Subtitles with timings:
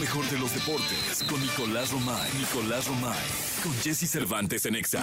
[0.00, 2.30] mejor de los deportes con Nicolás Romay.
[2.38, 3.18] Nicolás Romay.
[3.62, 5.02] Con Jesse Cervantes en Exa.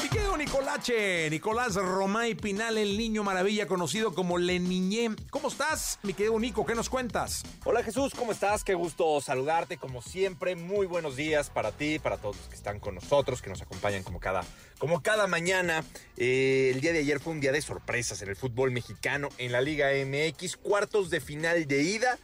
[0.00, 5.10] Mi querido Nicolache, Nicolás Romay Pinal, el niño maravilla conocido como Le Niñé.
[5.30, 6.64] ¿Cómo estás, mi querido Nico?
[6.64, 7.42] ¿Qué nos cuentas?
[7.64, 8.62] Hola Jesús, ¿cómo estás?
[8.62, 10.54] Qué gusto saludarte como siempre.
[10.54, 14.04] Muy buenos días para ti, para todos los que están con nosotros, que nos acompañan
[14.04, 14.44] como cada,
[14.78, 15.82] como cada mañana.
[16.16, 19.50] Eh, el día de ayer fue un día de sorpresas en el fútbol mexicano, en
[19.50, 22.18] la Liga MX, cuartos de final de ida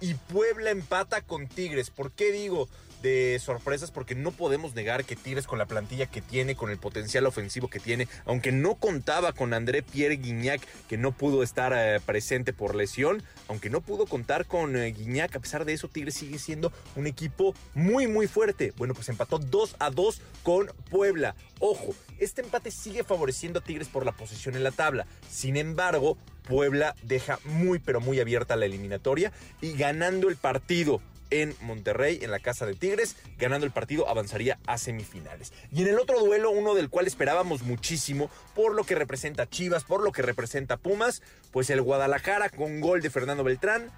[0.00, 1.90] y Puebla empata con Tigres.
[1.90, 2.68] ¿Por qué digo
[3.02, 3.90] de sorpresas?
[3.90, 7.68] Porque no podemos negar que Tigres con la plantilla que tiene, con el potencial ofensivo
[7.68, 12.52] que tiene, aunque no contaba con André Pierre Guignac, que no pudo estar eh, presente
[12.52, 16.38] por lesión, aunque no pudo contar con eh, Guignac, a pesar de eso Tigres sigue
[16.38, 18.72] siendo un equipo muy muy fuerte.
[18.76, 21.34] Bueno, pues empató 2 a 2 con Puebla.
[21.60, 25.06] Ojo, este empate sigue favoreciendo a Tigres por la posición en la tabla.
[25.28, 26.16] Sin embargo,
[26.48, 32.30] Puebla deja muy pero muy abierta la eliminatoria y ganando el partido en Monterrey, en
[32.30, 35.52] la casa de Tigres, ganando el partido avanzaría a semifinales.
[35.70, 39.84] Y en el otro duelo, uno del cual esperábamos muchísimo por lo que representa Chivas,
[39.84, 43.90] por lo que representa Pumas, pues el Guadalajara con gol de Fernando Beltrán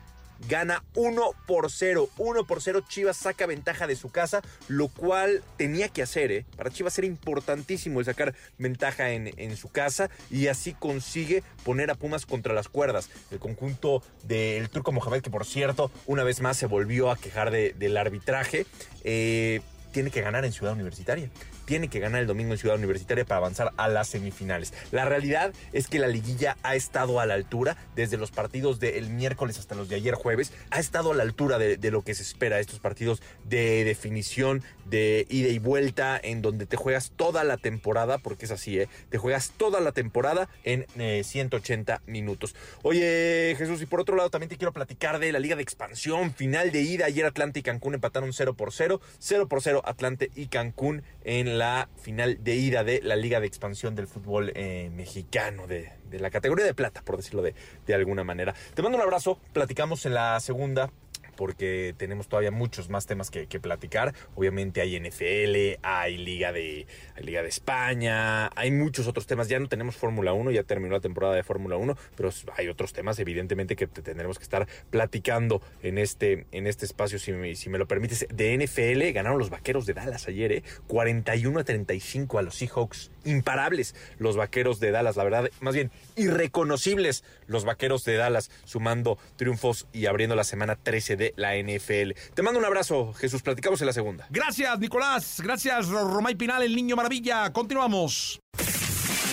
[0.48, 2.08] gana 1 por 0.
[2.16, 6.32] 1 por 0 Chivas saca ventaja de su casa, lo cual tenía que hacer.
[6.32, 6.44] ¿eh?
[6.56, 11.90] Para Chivas era importantísimo el sacar ventaja en, en, su casa y así consigue poner
[11.90, 13.10] a Pumas contra las cuerdas.
[13.30, 17.50] El conjunto del Turco Mohamed, que por cierto, una vez más se volvió a quejar
[17.50, 18.66] de, del arbitraje,
[19.04, 19.60] eh,
[19.92, 21.30] tiene que ganar en Ciudad Universitaria
[21.64, 24.72] tiene que ganar el domingo en Ciudad Universitaria para avanzar a las semifinales.
[24.90, 29.10] La realidad es que la liguilla ha estado a la altura desde los partidos del
[29.10, 30.52] miércoles hasta los de ayer jueves.
[30.70, 35.26] Ha estado a la altura de, lo que se espera, estos partidos de definición, de
[35.28, 38.88] ida y vuelta, en donde te juegas toda la temporada, porque es así, ¿eh?
[39.08, 42.54] Te juegas toda la temporada en eh, 180 minutos.
[42.82, 46.32] Oye, Jesús, y por otro lado también te quiero platicar de la Liga de Expansión,
[46.34, 47.06] final de ida.
[47.06, 49.00] Ayer Atlante y Cancún empataron 0 por 0.
[49.18, 53.46] 0 por 0 Atlante y Cancún en la final de ida de la Liga de
[53.46, 57.54] Expansión del fútbol eh, mexicano, de, de, la categoría de plata, por decirlo de,
[57.86, 58.54] de alguna manera.
[58.74, 60.90] Te mando un abrazo, platicamos en la segunda
[61.40, 64.12] porque tenemos todavía muchos más temas que, platicar.
[64.34, 66.86] Obviamente hay NFL, hay Liga de,
[67.18, 69.48] Liga de España, hay muchos otros temas.
[69.48, 72.28] Ya no tenemos Fórmula 1, ya terminó la temporada de Fórmula 1, pero
[72.58, 77.32] hay otros temas evidentemente que tendremos que estar platicando en este, en este espacio, si
[77.32, 78.26] me, si me lo permites.
[78.30, 80.62] De NFL ganaron los Vaqueros de Dallas ayer, ¿eh?
[80.88, 83.12] 41 a 35 a los Seahawks.
[83.24, 89.16] Imparables los Vaqueros de Dallas, la verdad, más bien irreconocibles los Vaqueros de Dallas, sumando
[89.36, 92.12] triunfos y abriendo la semana 13 de la NFL.
[92.34, 93.42] Te mando un abrazo, Jesús.
[93.42, 94.26] Platicamos en la segunda.
[94.30, 95.40] Gracias, Nicolás.
[95.42, 97.52] Gracias, Romay Pinal, el niño maravilla.
[97.52, 98.40] Continuamos.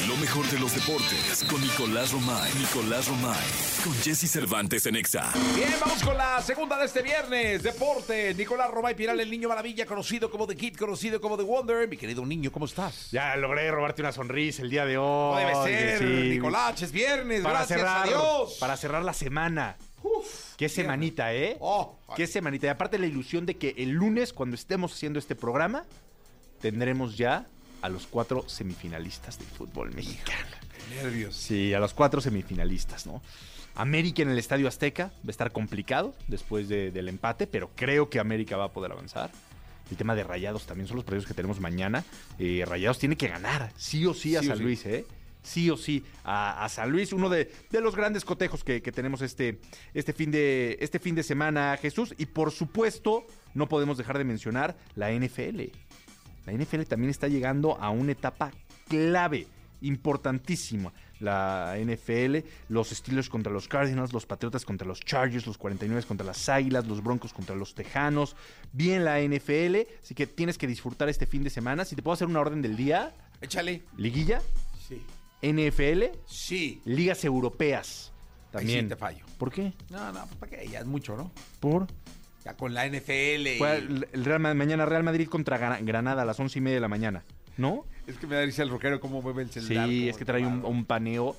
[0.07, 2.49] Lo mejor de los deportes con Nicolás Romay.
[2.53, 3.35] Nicolás Romay.
[3.83, 5.33] Con Jesse Cervantes en Exa.
[5.53, 7.61] Bien, vamos con la segunda de este viernes.
[7.61, 8.33] Deporte.
[8.33, 11.89] Nicolás Romay Pinal, el niño maravilla, conocido como The Kid, conocido como The Wonder.
[11.89, 13.11] Mi querido niño, ¿cómo estás?
[13.11, 15.43] Ya logré robarte una sonrisa el día de hoy.
[15.43, 16.29] No debe ser, sí.
[16.29, 17.41] Nicolás, es viernes.
[17.41, 18.57] Para gracias cerrar, a Dios.
[18.61, 19.75] Para cerrar la semana.
[20.03, 21.55] Uf, Qué semanita, ¿eh?
[21.59, 22.65] Oh, Qué semanita.
[22.65, 25.85] Y aparte la ilusión de que el lunes, cuando estemos haciendo este programa,
[26.59, 27.45] tendremos ya
[27.81, 30.47] a los cuatro semifinalistas del fútbol mexicano.
[30.89, 31.35] Qué nervios.
[31.35, 33.21] Sí, a los cuatro semifinalistas, ¿no?
[33.75, 38.09] América en el Estadio Azteca va a estar complicado después de, del empate, pero creo
[38.09, 39.29] que América va a poder avanzar.
[39.91, 42.03] El tema de Rayados también son los partidos que tenemos mañana.
[42.39, 44.63] Eh, Rayados tiene que ganar, sí o sí a Sí o San sí.
[44.63, 45.05] Luis, ¿eh?
[45.47, 48.91] Sí o sí a, a San Luis, uno de, de los grandes cotejos que, que
[48.91, 49.59] tenemos este,
[49.93, 52.13] este, fin de, este fin de semana, Jesús.
[52.17, 55.61] Y por supuesto, no podemos dejar de mencionar la NFL.
[56.45, 58.51] La NFL también está llegando a una etapa
[58.89, 59.47] clave,
[59.81, 60.91] importantísima.
[61.19, 66.25] La NFL, los Steelers contra los Cardinals, los Patriotas contra los Chargers, los 49 contra
[66.27, 68.35] las Águilas, los Broncos contra los Tejanos.
[68.71, 71.85] Bien la NFL, así que tienes que disfrutar este fin de semana.
[71.85, 73.83] Si te puedo hacer una orden del día, Échale.
[73.97, 74.41] liguilla,
[74.87, 75.01] Sí.
[75.41, 76.81] NFL, Sí.
[76.85, 78.11] ligas europeas.
[78.51, 78.77] También.
[78.79, 79.25] Ahí sí te fallo.
[79.37, 79.73] ¿Por qué?
[79.89, 81.31] No, no, pues para qué, ya es mucho, ¿no?
[81.59, 81.87] Por.
[82.45, 83.57] Ya con la NFL.
[83.57, 86.61] y- el el Real, Ma- mañana Real Madrid contra Gra- Granada a las once y
[86.61, 87.23] media de la mañana.
[87.57, 87.85] ¿No?
[88.05, 89.89] Es que me da risa el rockero cómo mueve el Sí, celular.
[89.89, 91.35] es que trae un, paneo.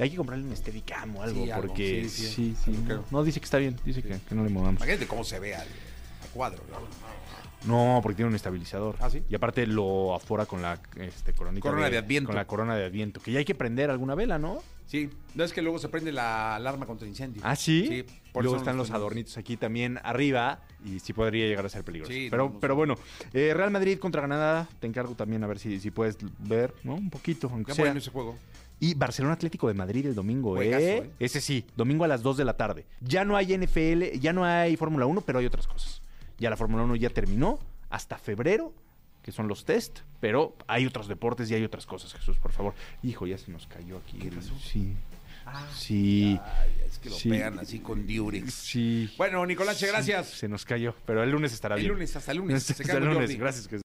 [0.00, 2.80] Hay que comprarle un Steadicam o algo, Sí, algo, porque sí, sí, sí, sí, algo
[2.82, 3.04] no, creo.
[3.10, 4.80] no, dice que está bien, dice que, que no le movamos.
[4.80, 5.66] Imagínate cómo se ve al,
[6.22, 6.62] a cuadro.
[6.70, 6.78] ¿no?
[7.64, 8.96] No, porque tiene un estabilizador.
[9.00, 9.22] ¿Ah, sí?
[9.28, 12.28] Y aparte lo afora con la este, coronita Corona de Adviento.
[12.28, 14.62] Con la corona de Adviento, que ya hay que prender alguna vela, ¿no?
[14.86, 17.42] Sí, no es que luego se prende la alarma contra incendio.
[17.44, 17.86] Ah, sí.
[17.88, 21.84] Sí, por Luego están los adornitos aquí también arriba y sí podría llegar a ser
[21.84, 22.12] peligroso.
[22.12, 22.94] Sí, pero, no, no pero bueno,
[23.34, 26.94] eh, Real Madrid contra Granada, te encargo también a ver si, si puedes ver, ¿no?
[26.94, 27.84] Un poquito, aunque sea.
[27.84, 28.36] bueno ese juego.
[28.80, 30.96] Y Barcelona Atlético de Madrid el domingo, Juegazo, ¿eh?
[30.98, 31.10] ¿eh?
[31.18, 32.86] Ese sí, domingo a las 2 de la tarde.
[33.00, 36.00] Ya no hay NFL, ya no hay Fórmula 1, pero hay otras cosas.
[36.38, 37.58] Ya la Fórmula 1 ya terminó
[37.90, 38.72] hasta febrero,
[39.22, 42.74] que son los test, pero hay otros deportes y hay otras cosas, Jesús, por favor.
[43.02, 44.18] Hijo, ya se nos cayó aquí.
[44.26, 44.94] el- Sí.
[45.74, 46.38] sí.
[46.86, 47.30] Es que lo Sí.
[47.30, 48.52] pegan así con Durex.
[48.52, 49.12] Sí.
[49.16, 50.28] Bueno, Nicolache, gracias.
[50.28, 51.92] Se nos cayó, pero el lunes estará El bien.
[51.94, 52.62] lunes, hasta el lunes.
[52.64, 53.18] Se Hasta el lunes.
[53.18, 53.36] Jordi.
[53.36, 53.70] Gracias, Jesús.